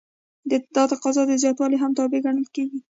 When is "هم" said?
1.79-1.91